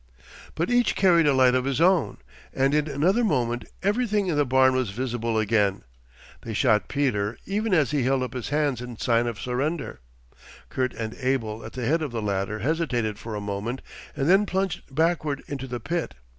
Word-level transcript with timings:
But 0.55 0.71
each 0.71 0.95
carried 0.95 1.27
a 1.27 1.33
light 1.35 1.53
of 1.53 1.65
his 1.65 1.79
own, 1.79 2.17
and 2.55 2.73
in 2.73 2.87
another 2.89 3.23
moment 3.23 3.65
everything 3.83 4.25
in 4.25 4.35
the 4.35 4.45
barn 4.47 4.73
was 4.73 4.89
visible 4.89 5.37
again. 5.37 5.83
They 6.41 6.55
shot 6.55 6.87
Peter 6.87 7.37
even 7.45 7.71
as 7.75 7.91
he 7.91 8.01
held 8.01 8.23
up 8.23 8.33
his 8.33 8.49
hands 8.49 8.81
in 8.81 8.97
sign 8.97 9.27
of 9.27 9.39
surrender. 9.39 9.99
Kurt 10.69 10.95
and 10.95 11.13
Abel 11.19 11.63
at 11.63 11.73
the 11.73 11.85
head 11.85 12.01
of 12.01 12.11
the 12.11 12.19
ladder 12.19 12.57
hesitated 12.57 13.19
for 13.19 13.35
a 13.35 13.41
moment, 13.41 13.83
and 14.15 14.27
then 14.27 14.47
plunged 14.47 14.81
backward 14.89 15.43
into 15.47 15.67
the 15.67 15.79
pit. 15.79 16.15